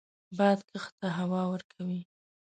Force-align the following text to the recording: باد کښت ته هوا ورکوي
باد 0.37 0.59
کښت 0.69 0.93
ته 0.99 1.07
هوا 1.19 1.41
ورکوي 1.53 2.01